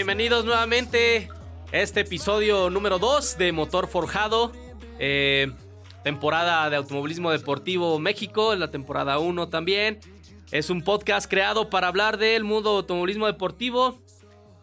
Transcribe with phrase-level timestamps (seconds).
[0.00, 1.28] Bienvenidos nuevamente
[1.74, 4.50] a este episodio número 2 de Motor Forjado.
[4.98, 5.52] Eh,
[6.02, 10.00] temporada de Automovilismo Deportivo México, la temporada 1 también.
[10.52, 14.00] Es un podcast creado para hablar del mundo automovilismo deportivo,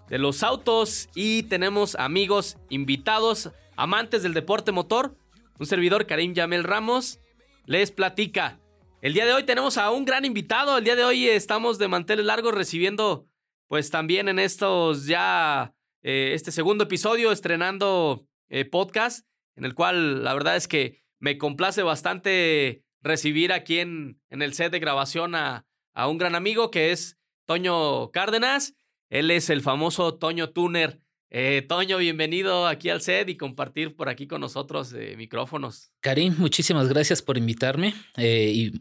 [0.10, 5.16] de los autos y tenemos amigos invitados, amantes del deporte motor.
[5.60, 7.20] Un servidor, Karim Yamel Ramos,
[7.68, 8.60] les platica.
[9.04, 10.80] El día de hoy tenemos a un gran invitado.
[10.80, 13.28] El día de hoy estamos de manteles largos recibiendo
[13.68, 20.24] pues también en estos ya, eh, este segundo episodio, estrenando eh, podcast, en el cual
[20.24, 25.36] la verdad es que me complace bastante recibir aquí en, en el set de grabación
[25.36, 28.74] a, a, un gran amigo que es Toño Cárdenas.
[29.10, 31.02] Él es el famoso Toño Tuner.
[31.30, 35.92] Eh, Toño, bienvenido aquí al set y compartir por aquí con nosotros micrófonos.
[36.02, 38.72] Karim, muchísimas gracias por invitarme y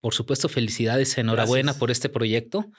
[0.00, 2.70] por supuesto felicidades, enhorabuena por este proyecto.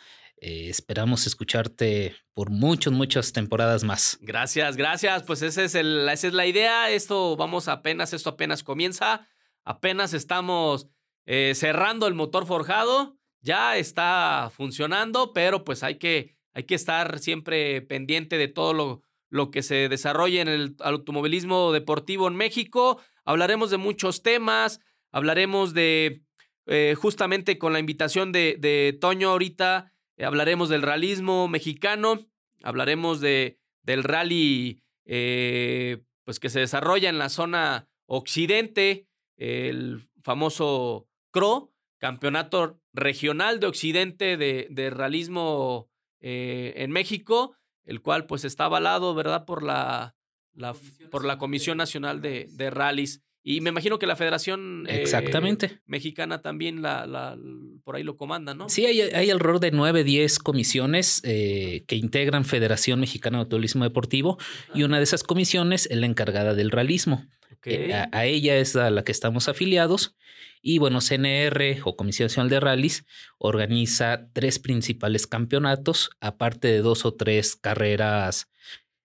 [0.42, 4.18] Eh, esperamos escucharte por muchas, muchas temporadas más.
[4.22, 5.24] Gracias, gracias.
[5.24, 6.90] Pues esa es, el, esa es la idea.
[6.90, 9.28] Esto vamos apenas, esto apenas comienza.
[9.64, 10.90] Apenas estamos
[11.26, 13.18] eh, cerrando el motor forjado.
[13.40, 19.02] Ya está funcionando, pero pues hay que, hay que estar siempre pendiente de todo lo,
[19.30, 23.00] lo que se desarrolle en el automovilismo deportivo en México.
[23.24, 24.82] Hablaremos de muchos temas.
[25.12, 26.24] Hablaremos de,
[26.68, 29.92] eh, justamente con la invitación de, Toño ahorita,
[30.26, 32.20] hablaremos del realismo mexicano,
[32.64, 41.08] hablaremos de, del rally eh, pues que se desarrolla en la zona occidente, el famoso
[41.32, 48.66] CRO, Campeonato Regional de Occidente de, de Realismo eh, en México, el cual pues está
[48.66, 50.16] avalado, ¿verdad?, por la,
[50.54, 50.76] la
[51.10, 53.22] por la Comisión Nacional de, de Rallys.
[53.44, 55.80] Y me imagino que la Federación eh, Exactamente.
[55.88, 57.38] Mexicana también la, la,
[57.84, 58.70] por ahí lo comanda, ¿no?
[58.70, 63.84] Sí, hay, hay alrededor de nueve, diez comisiones eh, que integran Federación Mexicana de Automovilismo
[63.84, 64.38] Deportivo
[64.76, 67.26] y una de esas comisiones es la encargada del realismo.
[67.66, 70.16] Eh, a, ella es a la que estamos afiliados
[70.62, 73.06] y bueno, CNR o Comisión Nacional de Rallys
[73.38, 78.50] organiza tres principales campeonatos, aparte de dos o tres carreras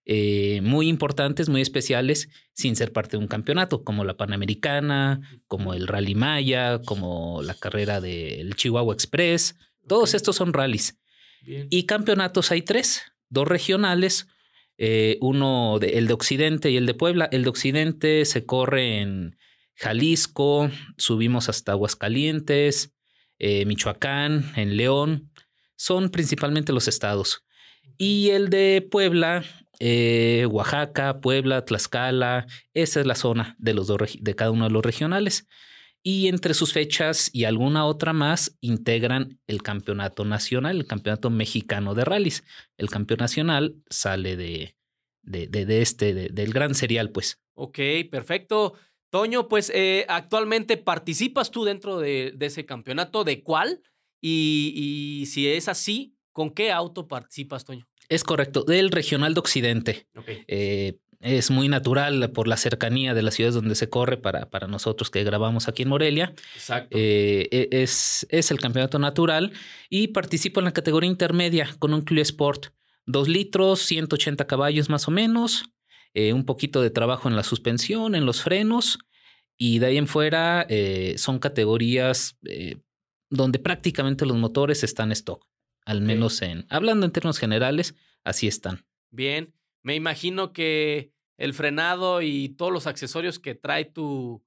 [0.09, 5.75] eh, muy importantes, muy especiales, sin ser parte de un campeonato, como la Panamericana, como
[5.75, 9.57] el Rally Maya, como la carrera del Chihuahua Express.
[9.89, 10.97] Todos estos son rallies.
[11.45, 14.29] Y campeonatos hay tres, dos regionales,
[14.79, 17.29] eh, uno de, el de Occidente y el de Puebla.
[17.33, 19.37] El de Occidente se corre en
[19.75, 22.95] Jalisco, subimos hasta Aguascalientes,
[23.39, 25.33] eh, Michoacán, en León.
[25.77, 27.45] Son principalmente los estados.
[27.99, 29.45] Y el de Puebla
[29.79, 34.71] eh, Oaxaca, Puebla, Tlaxcala, esa es la zona de, los dos, de cada uno de
[34.71, 35.47] los regionales.
[36.03, 41.95] Y entre sus fechas y alguna otra más integran el campeonato nacional, el campeonato mexicano
[41.95, 42.45] de rallies.
[42.77, 44.77] El campeón nacional sale de,
[45.23, 47.41] de, este, del gran serial, pues.
[47.55, 48.75] Ok, perfecto.
[49.11, 53.83] Toño, pues eh, actualmente participas tú dentro de, ese campeonato, ¿de cuál?
[54.21, 57.89] Y, y si es así, ¿con qué auto participas, Toño?
[58.09, 60.07] Es correcto, del regional de Occidente.
[60.27, 64.69] Eh, es muy natural por la cercanía de las ciudades donde se corre para, para
[64.69, 66.35] nosotros que grabamos aquí en Morelia.
[66.55, 66.97] Exacto.
[66.97, 69.53] Eh, e, es, es, el campeonato natural
[69.89, 72.67] y participo en la categoría intermedia con un Clio Sport.
[73.07, 75.65] Dos litros, 180 caballos más o menos,
[76.13, 78.99] eh, un poquito de trabajo en la suspensión, en los frenos
[79.57, 80.67] y de ahí en fuera
[81.17, 82.37] son categorías
[83.31, 85.47] donde prácticamente los motores están stock.
[85.87, 88.85] Al menos en, hablando en términos generales, así están.
[89.11, 94.45] Bien, me imagino que el frenado y todos los accesorios que trae tu,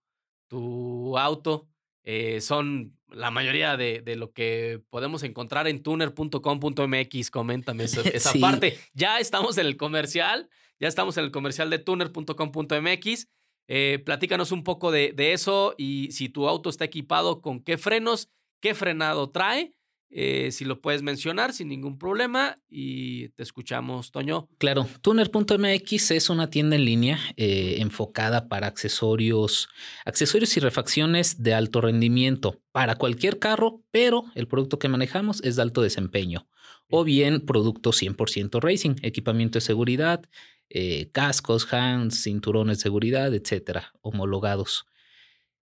[0.50, 1.70] tu auto
[2.04, 7.32] eh, son la mayoría de, de, lo que podemos encontrar en tuner.com.mx.
[7.32, 8.78] Coméntame esa, parte.
[8.94, 13.28] Ya estamos en el comercial, ya estamos en el comercial de tuner.com.mx.
[13.70, 17.78] Eh, platícanos un poco de, de eso y si tu auto está equipado con qué
[17.78, 19.74] frenos, qué frenado trae
[20.12, 24.50] eh, si lo puedes mencionar sin ningún problema y te escuchamos, Toño.
[24.58, 29.70] Claro, tuner.mx es una tienda en línea eh, enfocada para accesorios,
[30.06, 35.58] accesorios y refacciones de alto rendimiento para cualquier carro, pero el producto que manejamos es
[35.58, 36.48] de alto desempeño
[36.90, 40.24] o bien producto 100% racing, equipamiento de seguridad,
[40.72, 44.88] eh, cascos, hands, cinturones de seguridad, etcétera, homologados.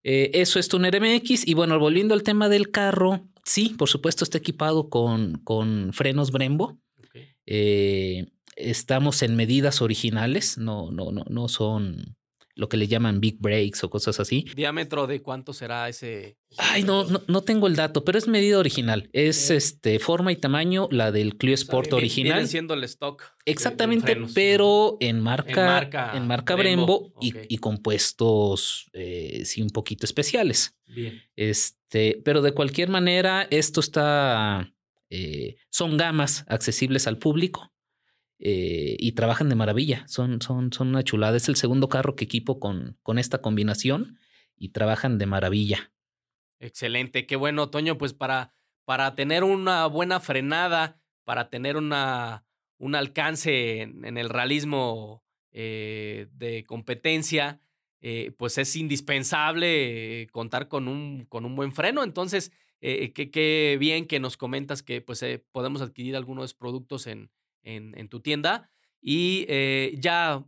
[0.03, 1.45] eso es Tuner MX.
[1.45, 6.31] Y bueno, volviendo al tema del carro, Sí, por supuesto, está equipado con, con frenos
[6.31, 6.77] Brembo.
[7.45, 8.27] Eh,
[8.57, 12.16] estamos en medidas originales, no, no, no, no son
[12.57, 14.45] lo que le llaman big breaks o cosas así.
[14.55, 16.37] ¿Diámetro de cuánto será ese?
[16.57, 19.09] Ay, no, no, tengo el dato, pero es medida original.
[19.13, 22.33] Es este forma y tamaño la del Clio Sport original.
[22.33, 23.23] Viene siendo el stock.
[23.45, 30.75] Exactamente, pero en marca, en marca, Brembo, y, compuestos eh, sí un poquito especiales.
[30.87, 31.21] Bien.
[31.35, 34.73] Este, pero de cualquier manera, esto está.
[35.09, 37.71] Eh, son gamas accesibles al público.
[38.39, 40.07] Eh, y trabajan de maravilla.
[40.07, 41.37] Son, son, son una chulada.
[41.37, 44.19] Es el segundo carro que equipo con, con esta combinación
[44.55, 45.91] y trabajan de maravilla.
[46.59, 47.97] Excelente, qué bueno, Toño.
[47.97, 48.53] Pues para,
[48.85, 52.45] para tener una buena frenada, para tener una,
[52.77, 57.59] un alcance en, el realismo eh, de competencia,
[58.01, 62.03] eh, pues es indispensable contar con un, con un buen freno.
[62.03, 67.31] Entonces, qué bien que nos comentas que pues, podemos adquirir algunos productos en,
[67.67, 68.69] en, tu tienda.
[69.01, 70.43] Y eh, ya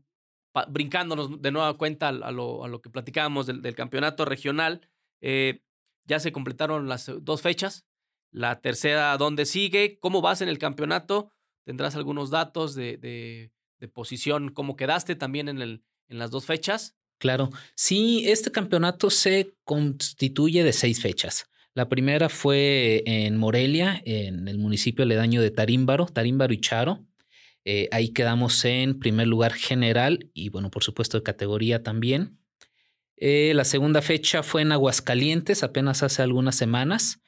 [0.69, 4.89] brincándonos de nueva cuenta a lo, a lo que platicábamos del, campeonato regional,
[5.21, 5.61] eh,
[6.05, 7.85] ya se completaron las dos fechas.
[8.31, 9.99] La tercera, ¿dónde sigue?
[9.99, 11.31] ¿Cómo vas en el campeonato?
[11.65, 16.45] Tendrás algunos datos de, de, de posición, cómo quedaste también en, el, en las dos
[16.45, 16.95] fechas.
[17.19, 21.49] Claro, sí, este campeonato se constituye de seis fechas.
[21.73, 27.05] La primera fue en Morelia, en el municipio aledaño de Tarímbaro, Tarímbaro y Charo.
[27.65, 32.39] Eh, ahí quedamos en primer lugar general y bueno, por supuesto de categoría también.
[33.17, 37.21] Eh, la segunda fecha fue en Aguascalientes, apenas hace algunas semanas.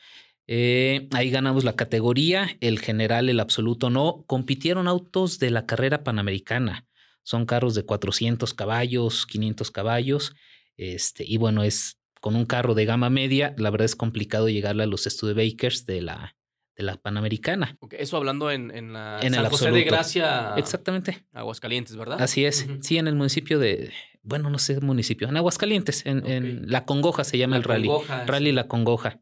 [0.48, 4.24] Eh, ahí ganamos la categoría, el general, el absoluto no.
[4.28, 6.88] Compitieron autos de la carrera panamericana.
[7.24, 10.34] Son carros de 400 caballos, 500 caballos.
[10.78, 14.84] Este, y bueno, es con un carro de gama media, la verdad es complicado llegarle
[14.84, 16.36] a los Studebakers de la,
[16.82, 17.78] de la Panamericana.
[17.92, 20.56] eso hablando en, en la en San José de Gracia.
[20.58, 21.26] Exactamente.
[21.32, 22.22] Aguascalientes, ¿verdad?
[22.22, 22.68] Así es.
[22.82, 23.92] Sí, en el municipio de,
[24.24, 27.90] bueno, no sé municipio, en Aguascalientes, en, en La Congoja se llama el rally.
[28.26, 29.22] Rally La Congoja.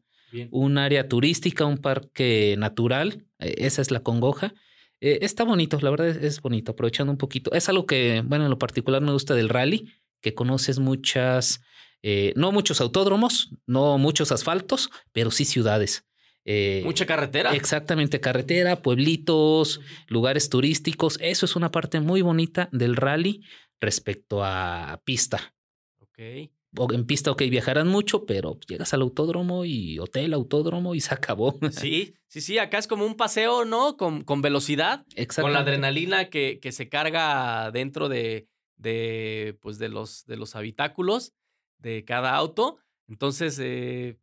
[0.50, 4.54] Un área turística, un parque natural, e, esa es La Congoja.
[5.00, 7.52] E, está bonito, la verdad es, bonito, aprovechando un poquito.
[7.52, 11.62] Es algo que, bueno, en lo particular me gusta del rally, que conoces muchas,
[12.02, 16.06] eh, no muchos autódromos, no muchos asfaltos, pero sí ciudades.
[16.52, 17.54] Eh, Mucha carretera.
[17.54, 21.16] Exactamente, carretera, pueblitos, lugares turísticos.
[21.20, 23.44] Eso es una parte muy bonita del rally
[23.80, 25.54] respecto a pista.
[26.00, 26.18] Ok.
[26.18, 31.56] en pista, ok, viajarán mucho, pero llegas al autódromo y hotel, autódromo y se acabó.
[31.70, 33.96] Sí, sí, sí, acá es como un paseo, ¿no?
[33.96, 35.06] Con, con velocidad,
[35.40, 40.56] con la adrenalina que, que se carga dentro de, de, pues de, los, de los
[40.56, 41.32] habitáculos
[41.78, 42.78] de cada auto.
[43.06, 44.18] Entonces, eh,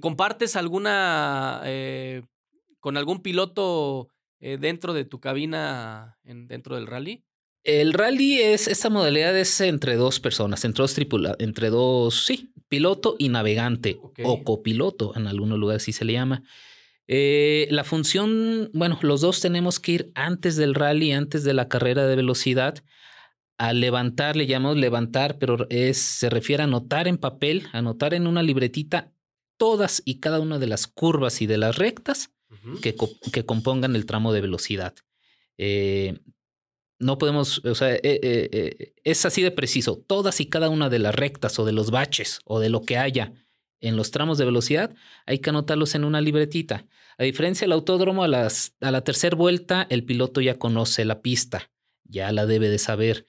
[0.00, 2.22] ¿compartes alguna eh,
[2.80, 4.08] con algún piloto
[4.40, 7.24] eh, dentro de tu cabina en, dentro del rally?
[7.64, 12.52] El rally es, esta modalidad es entre dos personas, entre dos tripulados, entre dos, sí,
[12.68, 16.44] piloto y navegante o copiloto, en algunos lugares sí se le llama.
[17.08, 22.06] la función, bueno, los dos tenemos que ir antes del rally, antes de la carrera
[22.06, 22.82] de velocidad,
[23.58, 28.26] a levantar, le llamamos levantar, pero es, se refiere a anotar en papel, anotar en
[28.26, 29.12] una libretita
[29.58, 32.30] todas y cada una de las curvas y de las rectas
[32.82, 32.96] que,
[33.32, 34.94] que, compongan el tramo de velocidad.
[35.58, 36.18] Eh,
[36.98, 40.02] no podemos, o sea, eh, eh, es así de preciso.
[40.06, 42.96] Todas y cada una de las rectas o de los baches o de lo que
[42.96, 43.34] haya
[43.80, 44.94] en los tramos de velocidad,
[45.26, 46.86] hay que anotarlos en una libretita.
[47.16, 51.20] A diferencia del autódromo, a, las, a la tercera vuelta, el piloto ya conoce la
[51.20, 51.70] pista,
[52.04, 53.26] ya la debe de saber.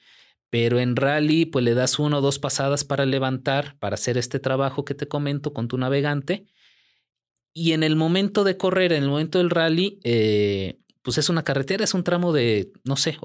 [0.49, 4.39] Pero en rally, pues le das una o dos pasadas para levantar, para hacer este
[4.39, 6.45] trabajo que te comento con tu navegante.
[7.53, 11.43] Y en el momento de correr, en el momento del rally, eh, pues es una
[11.43, 13.17] carretera, es un tramo de, no sé,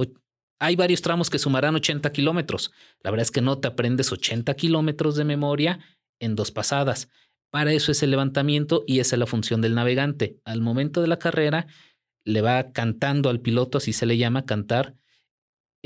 [0.58, 2.72] hay varios tramos que sumarán 80 kilómetros.
[3.00, 5.80] La verdad es que no te aprendes 80 kilómetros de memoria
[6.20, 7.08] en dos pasadas.
[7.50, 10.40] Para eso es el levantamiento y esa es la función del navegante.
[10.44, 11.66] Al momento de la carrera,
[12.24, 14.96] le va cantando al piloto, así se le llama, cantar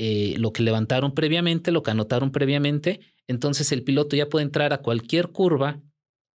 [0.01, 3.01] eh, lo que levantaron previamente, lo que anotaron previamente.
[3.27, 5.81] Entonces el piloto ya puede entrar a cualquier curva,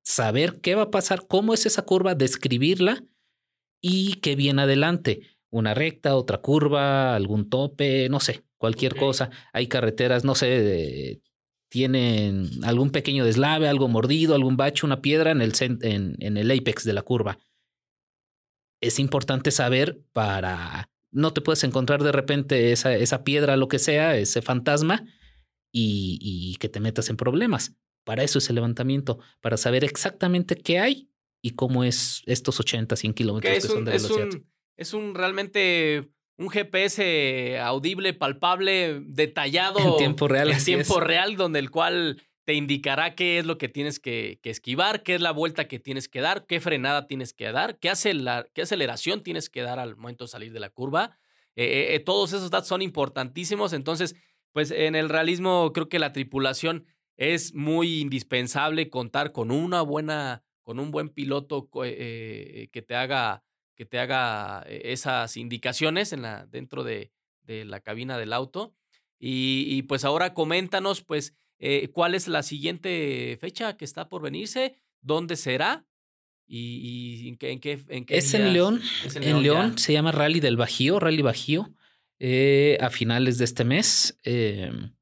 [0.03, 3.05] saber qué va a pasar, cómo es esa curva, describirla
[3.81, 5.21] y qué viene adelante.
[5.49, 9.29] Una recta, otra curva, algún tope, no sé, cualquier cosa.
[9.53, 11.21] Hay carreteras, no sé,
[11.69, 16.51] tienen algún pequeño deslave, algo mordido, algún bache, una piedra en el, en, en el
[16.51, 17.39] apex de la curva.
[18.81, 23.79] Es importante saber para no te puedes encontrar de repente esa, esa piedra, lo que
[23.79, 25.05] sea, ese fantasma,
[25.71, 27.75] y, que te metas en problemas.
[28.03, 31.09] Para eso es el levantamiento, para saber exactamente qué hay
[31.41, 34.27] y cómo es estos 80, 100 kilómetros que, son de velocidad.
[34.27, 39.79] Es un, es un realmente un GPS audible, palpable, detallado.
[39.79, 40.51] En tiempo real.
[40.51, 45.03] En tiempo real, donde el cual te indicará qué es lo que tienes que, esquivar,
[45.03, 47.91] qué es la vuelta que tienes que dar, qué frenada tienes que dar, qué,
[48.53, 51.17] qué aceleración tienes que dar al momento de salir de la curva.
[51.55, 53.73] Eh, eh, eh, todos esos datos son importantísimos.
[53.73, 54.15] Entonces,
[54.51, 56.85] pues en el realismo creo que la tripulación
[57.15, 63.43] es muy indispensable contar con una buena, con un buen piloto que te haga,
[63.75, 66.15] que te haga esas indicaciones
[66.49, 67.11] dentro de,
[67.45, 68.73] la cabina del auto.
[69.19, 71.33] Y, pues ahora coméntanos, pues,
[71.65, 74.75] eh, ¿Cuál es la siguiente fecha que está por venirse?
[74.99, 75.85] ¿Dónde será?
[76.45, 78.81] ¿Y, en, qué, en, es, en León,
[79.15, 79.77] en León.
[79.77, 81.73] se llama Rally del Bajío, Rally Bajío,
[82.19, 84.19] eh, a finales de este mes.
[84.23, 84.93] Em,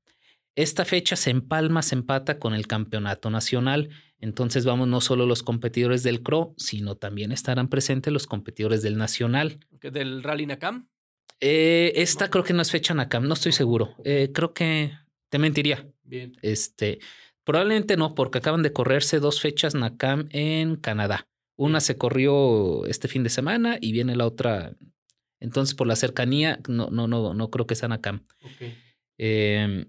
[0.55, 3.89] esta fecha se empalma, se empata con el campeonato nacional.
[4.19, 8.97] Entonces vamos no solo los competidores del CRO, sino también estarán presentes los competidores del
[8.97, 9.65] nacional.
[9.81, 10.87] ¿Del Rally Nakam?
[11.39, 13.95] Eh, esta creo que no es fecha Nakam, no estoy seguro.
[14.03, 14.91] creo que
[15.29, 15.87] te mentiría.
[16.11, 16.33] Bien.
[16.41, 16.99] Este,
[17.45, 21.29] probablemente no, porque acaban de correrse dos fechas NACAM en Canadá.
[21.55, 24.75] Una se corrió este fin de semana y viene la otra.
[25.39, 28.25] Entonces, por la cercanía, no, no, no, no creo que sea NACAM.
[29.17, 29.85] Em,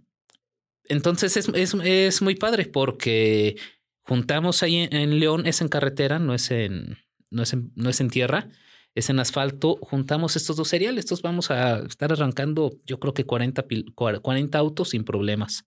[0.84, 3.56] entonces es, es, es, muy padre porque
[4.02, 6.98] juntamos ahí en, León, es en carretera, no es en,
[7.30, 8.48] no es en, no es en tierra,
[8.94, 9.76] es en asfalto.
[9.80, 11.04] Juntamos estos dos seriales.
[11.04, 13.64] Estos vamos a estar arrancando, yo creo que 40,
[13.96, 15.64] 40 autos sin problemas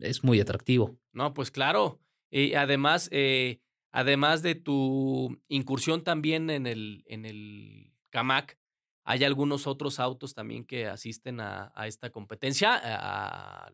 [0.00, 0.98] es muy atractivo.
[1.12, 2.00] No, pues claro.
[2.30, 3.60] Y además, eh,
[3.92, 8.58] además de tu incursión también en el, en el CAMAC,
[9.04, 13.72] hay algunos otros autos también que asisten a, esta competencia, a,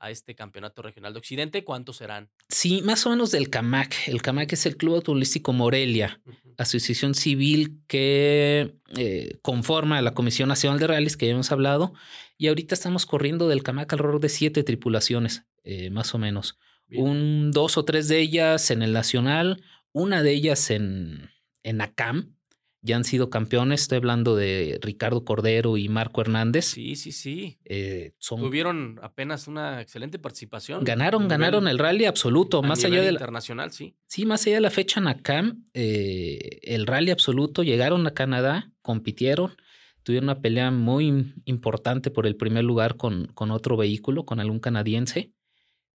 [0.00, 1.62] a, este campeonato regional de Occidente.
[1.62, 2.28] ¿Cuántos serán?
[2.48, 4.08] Sí, más o menos del CAMAC.
[4.08, 6.20] El CAMAC es el Club Automovilístico Morelia,
[6.58, 11.94] asociación civil que eh, conforma la Comisión Nacional de Rallys que ya hemos hablado.
[12.36, 15.44] Y ahorita estamos corriendo del CAMAC alrededor de siete tripulaciones.
[15.64, 16.58] Eh, más o menos.
[16.96, 21.30] Un dos o tres de ellas en el Nacional, una de ellas en,
[21.62, 22.34] en ACAM.
[22.82, 23.80] Ya han sido campeones.
[23.80, 26.66] Estoy hablando de Ricardo Cordero y Marco Hernández.
[26.66, 27.58] Sí, sí, sí.
[27.64, 30.84] Eh, Tuvieron apenas una excelente participación.
[30.84, 32.62] Ganaron, ganaron el rally absoluto.
[32.62, 33.96] más allá de internacional, sí.
[34.06, 37.62] Sí, más allá de la fecha en ACAM, eh, el rally absoluto.
[37.62, 39.56] Llegaron a Canadá, compitieron
[40.04, 44.60] tuvieron una pelea muy importante por el primer lugar con, con otro vehículo, con algún
[44.60, 45.32] canadiense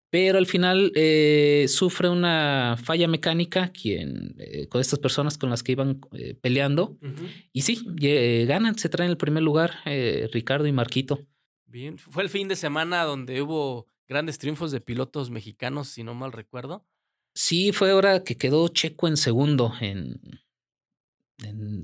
[0.09, 5.61] pero al final eh, sufre una falla mecánica quien, eh, con estas personas con las
[5.61, 6.97] que iban eh, peleando.
[7.53, 7.79] Y sí,
[8.47, 9.75] ganan, se traen el primer lugar
[10.31, 11.27] Ricardo y Marquito.
[11.67, 16.15] Bien, fue el fin de semana donde hubo grandes triunfos de pilotos mexicanos, si no
[16.15, 16.83] mal recuerdo.
[17.35, 20.19] Sí, fue ahora que quedó Checo en segundo en,
[21.43, 21.81] en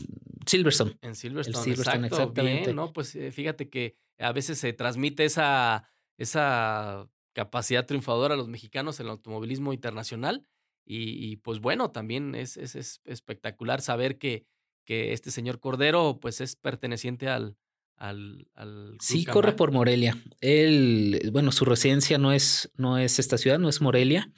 [0.47, 0.97] Silverstone.
[1.01, 2.73] En Silverstone, exactamente.
[2.73, 2.91] ¿no?
[2.91, 9.07] Pues fíjate que a veces se transmite esa, esa capacidad triunfadora a los mexicanos en
[9.07, 10.47] el automovilismo internacional.
[10.87, 14.45] Y, pues bueno, también es, es, espectacular saber que,
[14.85, 17.57] que, este señor Cordero pues es perteneciente al...
[17.97, 20.15] al, al sí, corre por Morelia.
[20.41, 24.31] Él, bueno, su residencia no es, no es esta ciudad, no es Morelia,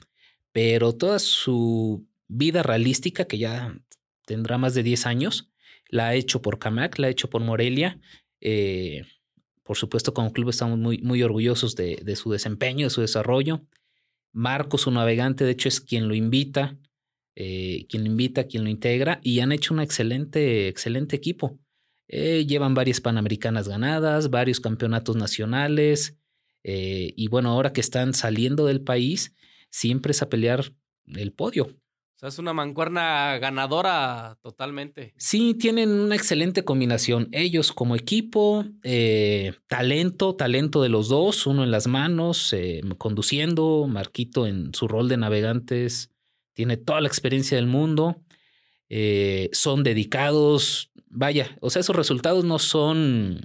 [0.54, 3.78] pero toda su vida realística, que ya
[4.26, 5.52] tendrá más de 10 años,
[5.90, 8.00] la ha hecho por Camac, la ha hecho por Morelia.
[8.40, 9.04] Eh,
[9.68, 13.66] por supuesto, como club estamos muy, muy orgullosos de, de su desempeño, de su desarrollo.
[14.32, 16.78] Marco, su navegante, de hecho, es quien lo invita,
[17.36, 21.60] eh, quien lo invita, quien lo integra, y han hecho un excelente, excelente equipo.
[22.08, 26.18] Eh, llevan varias panamericanas ganadas, varios campeonatos nacionales,
[26.64, 29.36] eh, y bueno, ahora que están saliendo del país,
[29.70, 30.74] siempre es a pelear
[31.08, 31.78] el podio.
[32.18, 35.14] O sea, es una mancuerna ganadora totalmente.
[35.18, 37.28] Sí, tienen una excelente combinación.
[37.32, 43.86] Ellos como equipo, eh, talento, talento de los dos, uno en las manos, eh, conduciendo,
[43.88, 46.10] Marquito en su rol de navegantes,
[46.54, 48.24] tiene toda la experiencia del mundo,
[48.90, 53.42] eh, son dedicados, vaya, o sea, esos resultados no son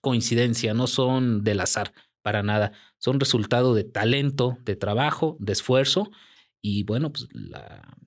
[0.00, 1.92] coincidencia, no son del azar
[2.22, 6.10] para nada, son resultado de talento, de trabajo, de esfuerzo
[6.68, 7.28] y bueno, pues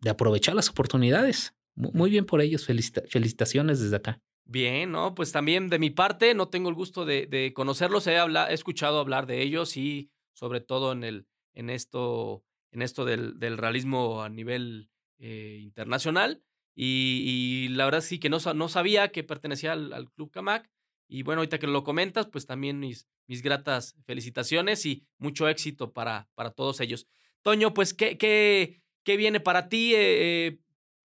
[0.01, 1.55] de aprovechar las oportunidades.
[1.75, 4.21] Muy bien por ellos, felicitaciones desde acá.
[4.43, 5.15] Bien, ¿no?
[5.15, 9.27] Pues también de mi parte, no tengo el gusto de, conocerlos, he, he, escuchado hablar
[9.27, 14.89] de ellos y sobre todo en, el, en esto, en esto del, realismo a nivel
[15.19, 16.43] eh, internacional.
[16.75, 20.69] Y, la verdad sí que no, no sabía que pertenecía al, Club Camac.
[21.07, 25.93] Y bueno, ahorita que lo comentas, pues también mis, mis gratas felicitaciones y mucho éxito
[25.93, 27.07] para, para todos ellos.
[27.41, 29.93] Toño, pues, ¿qué, qué, qué viene para ti?
[29.96, 29.98] Eh,
[30.48, 30.60] eh,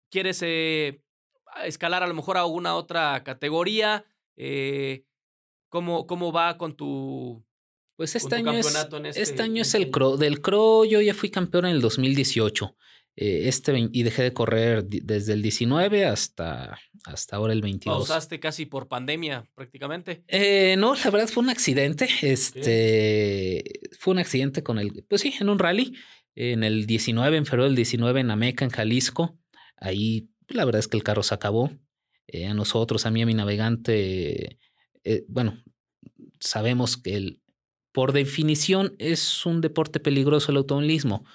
[0.09, 1.01] ¿Quieres eh,
[1.63, 4.05] escalar a lo mejor a alguna otra categoría?
[5.69, 7.45] ¿cómo, cómo va con tu
[8.01, 10.17] pues este año, es, este, este año es el CRO.
[10.17, 12.75] Del CRO yo ya fui campeón en el 2018.
[13.15, 17.95] Eh, este y dejé de correr desde el 19 hasta, hasta ahora el 22.
[17.95, 20.23] Pausaste casi por pandemia prácticamente.
[20.27, 22.09] Eh, no, la verdad fue un accidente.
[22.23, 23.63] Este
[23.99, 25.93] fue un accidente con el, pues sí, en un rally.
[26.35, 29.37] En el 19, en febrero del 19, en Ameca, en Jalisco.
[29.77, 31.71] Ahí la verdad es que el carro se acabó.
[32.27, 34.57] Eh, a nosotros, a mí, a mi navegante,
[35.27, 35.61] bueno,
[36.39, 37.41] sabemos que el,
[37.91, 41.25] por definición es un deporte peligroso el automovilismo,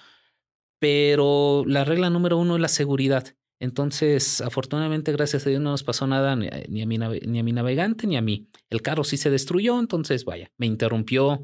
[0.78, 3.34] pero la regla número uno es la seguridad.
[3.58, 7.52] Entonces, afortunadamente, gracias a Dios no nos pasó nada ni a, mi, ni a mi
[7.52, 8.48] navegante ni a mí.
[8.68, 11.42] El carro sí se destruyó, entonces, vaya, me interrumpió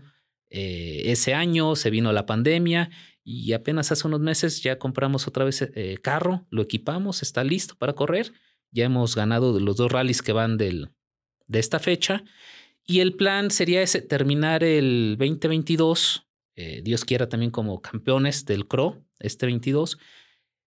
[0.50, 2.90] eh, ese año, se vino la pandemia
[3.24, 7.76] y apenas hace unos meses ya compramos otra vez eh, carro, lo equipamos, está listo
[7.76, 8.32] para correr.
[8.70, 10.90] Ya hemos ganado los dos rallies que van del,
[11.46, 12.24] de esta fecha
[12.84, 16.26] y el plan sería ese, terminar el 2022,
[16.56, 19.98] eh, Dios quiera también como campeones del CRO, este 22.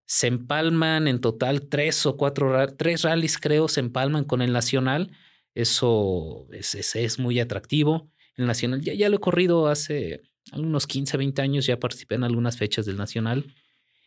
[0.07, 5.11] Se empalman en total tres o cuatro, tres rallies creo, se empalman con el Nacional.
[5.55, 8.11] Eso es, es, muy atractivo.
[8.37, 12.25] El Nacional ya, ya lo he corrido hace algunos 15, 20 años, ya participé en
[12.25, 13.55] algunas fechas del Nacional.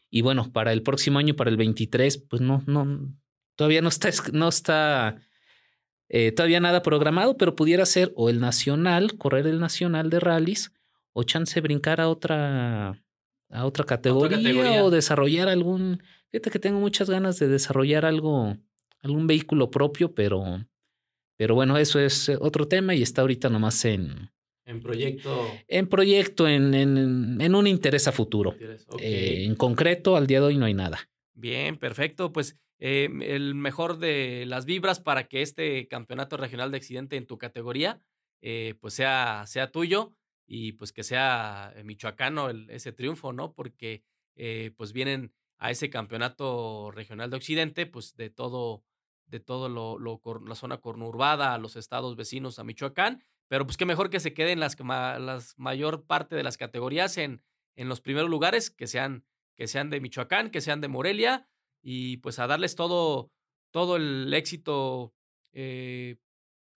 [0.10, 3.14] Y bueno, para el próximo año, para el 23, pues no, no,
[3.56, 5.18] todavía no está, no está
[6.10, 10.72] eh, todavía nada programado, pero pudiera ser o el nacional, correr el nacional de rallies,
[11.14, 13.02] o chance brincar a otra,
[13.50, 16.02] a otra categoría, o desarrollar algún.
[16.32, 18.56] Fíjate que tengo muchas ganas de desarrollar algo,
[19.02, 20.66] algún vehículo propio, pero,
[21.36, 24.30] pero bueno, eso es otro tema y está ahorita nomás en.
[24.68, 25.48] En proyecto.
[25.68, 28.54] En proyecto, en, en, en un interés a futuro.
[29.00, 31.10] Eh, en concreto, al día de hoy no hay nada.
[31.34, 32.34] Bien, perfecto.
[32.34, 37.26] Pues eh, el mejor de las vibras para que este campeonato regional de accidente en
[37.26, 38.02] tu categoría
[38.42, 40.14] eh, pues sea, sea tuyo
[40.46, 43.54] y pues que sea michoacano ese triunfo, ¿no?
[43.54, 44.04] Porque
[44.76, 48.84] pues vienen a ese campeonato regional de occidente pues de todo
[49.28, 49.98] de todo lo,
[50.46, 54.34] la zona conurbada, a los estados vecinos a Michoacán, pero pues qué mejor que se
[54.34, 57.42] queden las, las mayor parte de las categorías en,
[57.76, 61.48] en los primeros lugares, que sean, que sean de Michoacán, que sean de Morelia,
[61.82, 63.32] y pues a darles todo,
[63.72, 65.14] todo el éxito
[65.54, 66.18] eh,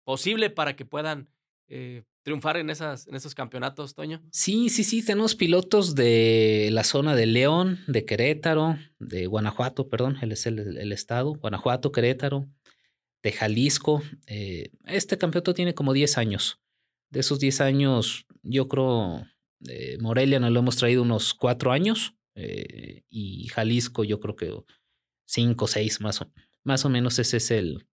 [0.04, 1.28] posible para que puedan
[1.68, 4.22] eh, triunfar en, esas, en esos campeonatos, Toño.
[4.30, 10.18] Sí, sí, sí, tenemos pilotos de la zona de León, de Querétaro, de Guanajuato, perdón,
[10.20, 12.46] es el, estado, Guanajuato, Querétaro,
[13.22, 14.02] de Jalisco.
[14.26, 16.60] Eh, este campeonato tiene como 10 años.
[17.10, 19.26] De esos 10 años, yo creo,
[19.98, 22.14] Morelia nos lo hemos traído unos 4 años
[23.10, 24.54] y Jalisco yo creo que
[25.30, 26.32] cinco, seis más o,
[26.64, 27.86] más o menos ese es el,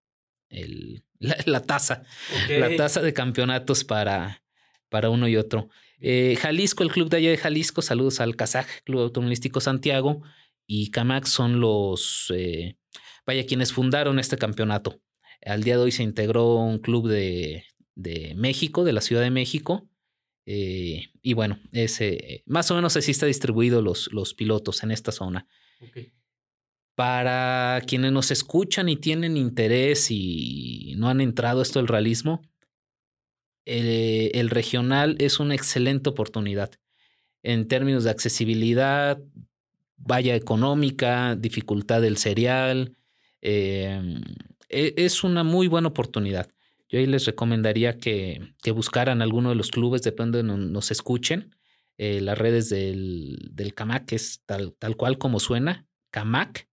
[0.50, 2.04] el la, tasa,
[2.50, 4.44] la tasa de campeonatos para,
[4.90, 5.70] para uno y otro.
[6.00, 10.22] Eh, Jalisco, el club de allá de Jalisco, saludos al Kazaj, Club Automovilístico Santiago,
[10.68, 12.78] y Camac son los, eh,
[13.26, 15.02] vaya, quienes fundaron este campeonato.
[15.46, 17.64] Al día de hoy se integró un club de,
[17.96, 19.88] de México, de la Ciudad de México,
[20.50, 25.12] eh, y bueno, ese, más o menos así está distribuido los, los pilotos en esta
[25.12, 25.46] zona.
[26.96, 32.42] Para quienes nos escuchan y tienen interés y no han entrado esto del realismo,
[33.66, 36.72] el, regional es una excelente oportunidad
[37.44, 39.20] en términos de accesibilidad,
[39.98, 42.96] valla económica, dificultad del serial.
[43.42, 44.22] Em,
[44.70, 46.50] es una muy buena oportunidad.
[46.90, 50.92] Yo ahí les recomendaría que, que buscaran alguno de los clubes, depende de donde nos
[50.92, 51.56] escuchen.
[51.98, 56.70] Eh, las redes del, del CAMAC es tal, tal cual como suena, CAMAC,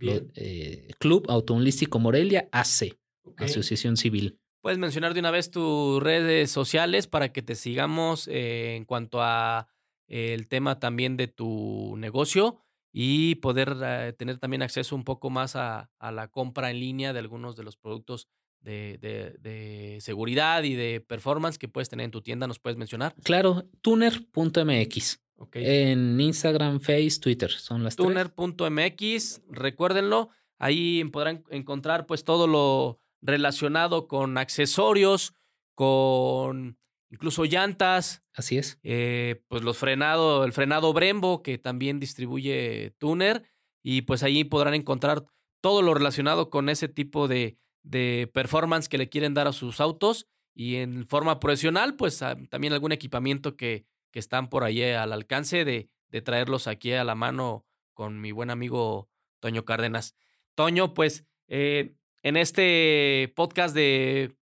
[0.00, 2.98] eh, Club Automovilístico Morelia AC,
[3.36, 4.38] Asociación Civil.
[4.60, 9.22] Puedes mencionar de una vez tus redes sociales para que te sigamos eh, en cuanto
[9.22, 9.68] a
[10.06, 12.60] el tema también de tu negocio
[12.92, 17.18] y poder eh, tener también acceso un poco más a, la compra en línea de
[17.18, 18.28] algunos de los productos
[18.60, 22.46] de, de, seguridad y de performance que puedes tener en tu tienda.
[22.46, 23.14] ¿Nos puedes mencionar?
[23.22, 25.20] Claro, tuner.mx.
[25.52, 34.08] En Instagram, Face, Twitter, son las Tuner.mx, recuérdenlo, ahí podrán encontrar pues todo lo relacionado
[34.08, 35.34] con accesorios,
[35.74, 36.76] con
[37.10, 38.22] incluso llantas.
[38.34, 38.78] Así es.
[38.82, 43.42] Eh, pues los frenado, el frenado Brembo, que también distribuye Tuner,
[43.82, 45.24] y pues ahí podrán encontrar
[45.60, 49.80] todo lo relacionado con ese tipo de, de performance que le quieren dar a sus
[49.80, 54.82] autos y en forma profesional, pues ah, también algún equipamiento que que están por ahí
[54.82, 60.14] al alcance de, de traerlos aquí a la mano con mi buen amigo Toño Cárdenas.
[60.54, 64.36] Toño, pues eh, en este podcast de,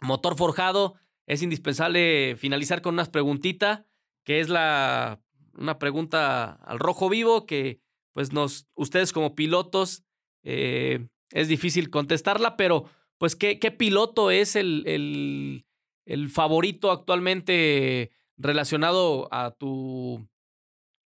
[0.00, 0.94] motor forjado,
[1.26, 3.86] es indispensable finalizar con una preguntita,
[4.24, 5.20] que es la,
[5.54, 7.80] una pregunta al rojo vivo, que
[8.12, 10.04] pues nos, ustedes como pilotos,
[10.42, 12.84] eh, es difícil contestarla, pero
[13.18, 15.66] pues ¿qué, piloto es el, el,
[16.04, 20.28] el, favorito actualmente relacionado a tu,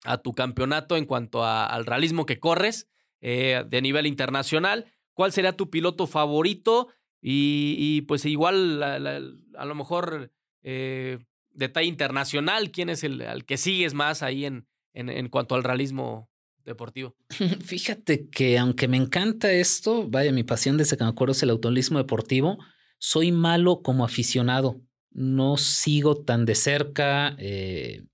[0.05, 2.89] a tu campeonato en cuanto al realismo que corres
[3.21, 4.93] eh, de nivel internacional?
[5.15, 6.89] ¿Cuál sería tu piloto favorito?
[7.25, 10.33] Y, pues igual a lo mejor
[10.63, 11.19] eh,
[11.53, 16.29] detalle internacional, ¿quién es el que sigues más ahí en, en, en cuanto al realismo
[16.65, 17.15] deportivo?
[17.65, 21.51] Fíjate que aunque me encanta esto, vaya, mi pasión desde que me acuerdo es el
[21.51, 22.59] automovilismo deportivo,
[22.99, 24.81] soy malo como aficionado.
[25.11, 28.05] No sigo tan de cerca eh,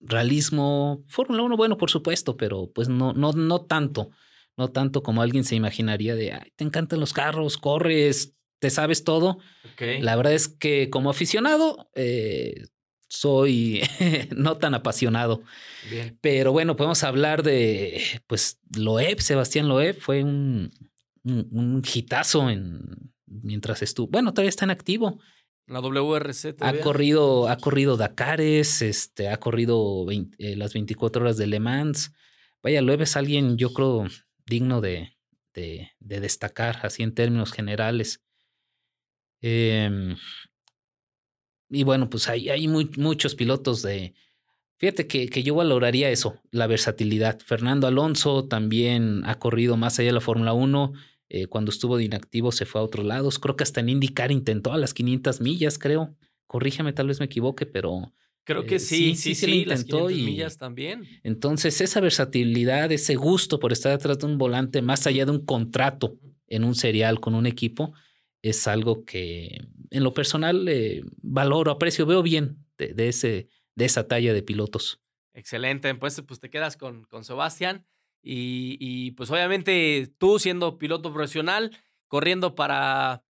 [0.00, 4.10] realismo, Fórmula 1, bueno, por supuesto, pero pues no, no, no tanto,
[4.56, 9.04] no tanto como alguien se imaginaría de, Ay, te encantan los carros, corres, te sabes
[9.04, 9.38] todo.
[10.00, 12.64] La verdad es que como aficionado eh,
[13.08, 13.82] soy
[14.36, 15.42] no tan apasionado.
[15.90, 16.18] Bien.
[16.20, 20.72] Pero bueno, podemos hablar de, pues, Loeb, Sebastián Loeb fue un,
[21.22, 25.20] un, hitazo en, mientras estuvo, bueno, todavía está en activo.
[25.66, 31.46] La WRC Ha corrido, ha corrido Dakares, este, ha corrido eh, las 24 horas de
[31.46, 32.12] Le Mans.
[32.62, 34.06] Vaya, Loeb es alguien, yo creo,
[34.44, 35.16] digno de,
[35.54, 38.22] de, de destacar, así en términos generales.
[39.46, 40.16] Eh,
[41.68, 44.14] y bueno, pues hay, hay muchos pilotos de...
[44.78, 47.38] Fíjate que, que, yo valoraría eso, la versatilidad.
[47.40, 50.92] Fernando Alonso también ha corrido más allá de la Fórmula 1.
[51.28, 53.38] Eh, cuando estuvo de inactivo se fue a otros lados.
[53.38, 56.16] Creo que hasta en IndyCar intentó a las 500 millas, creo.
[56.46, 58.14] Corrígeme, tal vez me equivoque, pero...
[58.44, 60.10] Creo que sí, eh, sí, sí, sí, lo intentó.
[60.10, 61.04] y millas también.
[61.22, 65.44] Entonces, esa versatilidad, ese gusto por estar detrás de un volante, más allá de un
[65.44, 67.94] contrato en un serial con un equipo,
[68.44, 74.06] es algo que en lo personal eh, valoro, aprecio, veo bien de, ese, de esa
[74.06, 75.00] talla de pilotos.
[75.32, 77.86] Excelente, pues, pues te quedas con, con Sebastián
[78.22, 81.70] y, pues obviamente tú siendo piloto profesional,
[82.06, 83.24] corriendo para,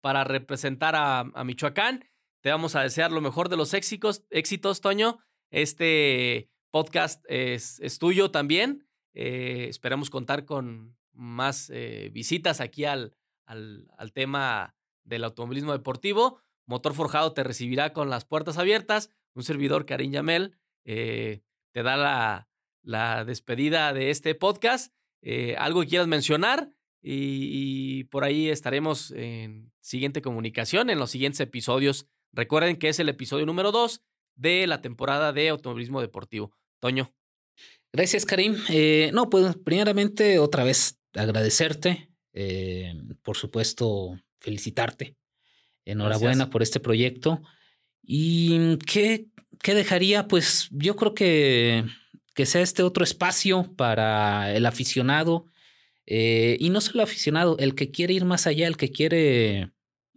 [0.00, 2.04] para representar a, Michoacán,
[2.40, 5.18] te vamos a desear lo mejor de los éxitos, éxitos Toño.
[5.50, 8.88] Este podcast es, es tuyo también.
[9.14, 13.14] Eh, esperamos contar con más eh, visitas aquí al,
[13.50, 16.40] al, tema del automovilismo deportivo.
[16.66, 19.10] Motor Forjado te recibirá con las puertas abiertas.
[19.34, 22.48] Un servidor, Karim Yamel, eh, te da la,
[22.82, 24.94] la, despedida de este podcast.
[25.22, 31.40] Eh, algo que quieras mencionar y, por ahí estaremos en siguiente comunicación en los siguientes
[31.40, 32.06] episodios.
[32.32, 34.02] Recuerden que es el episodio número 2
[34.36, 36.52] de la temporada de automovilismo deportivo.
[36.78, 37.12] Toño.
[37.92, 38.56] Gracias, Karim.
[38.68, 45.16] Eh, no, pues primeramente otra vez agradecerte eh, por supuesto, felicitarte.
[45.84, 47.42] Enhorabuena por este proyecto.
[48.02, 49.26] ¿Y qué,
[49.62, 50.28] qué dejaría?
[50.28, 51.84] Pues yo creo que,
[52.34, 55.46] que sea este otro espacio para el aficionado.
[56.06, 59.70] Eh, y no solo aficionado, el que quiere ir más allá, el que quiere,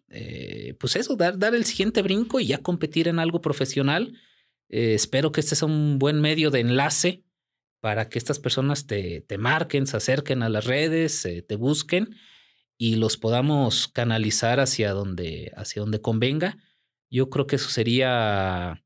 [0.09, 4.19] eh, pues eso, dar, dar el siguiente brinco y ya competir en algo profesional.
[4.69, 7.23] espero que este sea un buen medio de enlace
[7.83, 12.15] para que estas personas te, te marquen, se acerquen a las redes, eh, te busquen
[12.77, 16.57] y los podamos canalizar hacia donde, hacia donde convenga.
[17.09, 18.81] Yo creo que eso sería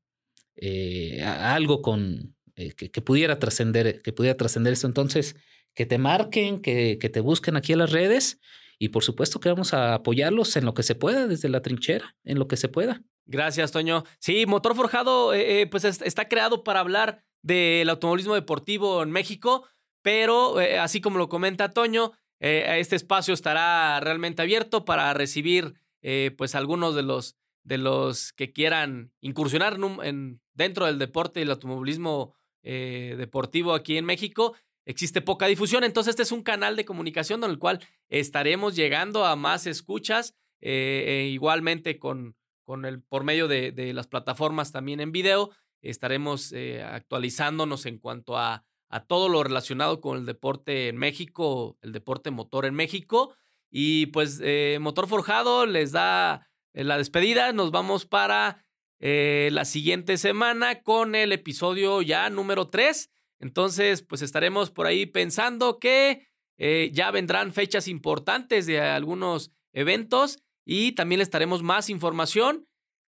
[0.56, 4.88] eh, algo con, eh, que, pudiera trascender, que pudiera trascender esto.
[4.88, 5.36] Entonces,
[5.74, 8.40] que te marquen, que, que te busquen aquí en las redes
[8.80, 12.16] y por supuesto que vamos a apoyarlos en lo que se pueda, desde la trinchera,
[12.24, 13.00] en lo que se pueda.
[13.26, 14.02] Gracias, Toño.
[14.18, 15.34] Sí, Motor Forjado,
[15.70, 19.66] pues está creado para hablar del automovilismo deportivo en México,
[20.02, 25.72] pero eh, así como lo comenta Toño, eh, este espacio estará realmente abierto para recibir
[26.02, 31.44] eh, pues algunos de los, de los que quieran incursionar en, dentro del deporte y
[31.44, 34.54] el automovilismo deportivo aquí en México.
[34.84, 37.80] Existe poca difusión, entonces este es un canal de comunicación en el cual
[38.10, 44.06] estaremos llegando a más escuchas, e igualmente con, con el, por medio de, de las
[44.06, 45.50] plataformas también en video
[45.82, 51.78] estaremos eh, actualizándonos en cuanto a, a, todo lo relacionado con el deporte en México,
[51.82, 53.34] el deporte motor en México.
[53.70, 57.52] Y pues eh, Motor Forjado les da eh, la despedida.
[57.52, 58.64] Nos vamos para
[59.00, 63.08] la siguiente semana con el episodio ya número 3.
[63.38, 66.26] Entonces, pues estaremos por ahí pensando que
[66.58, 72.67] ya vendrán fechas importantes de algunos eventos y también les estaremos más información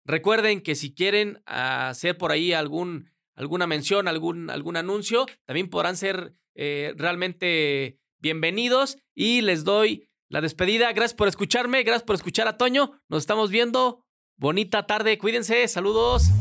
[0.07, 5.97] Recuerden que si quieren hacer por ahí algún, alguna mención, algún, algún anuncio, también podrán
[5.97, 10.93] ser eh, realmente bienvenidos y les doy la despedida.
[10.93, 13.01] Gracias por escucharme, gracias por escuchar a Toño.
[13.09, 14.05] Nos estamos viendo.
[14.37, 16.31] Bonita tarde, cuídense, saludos.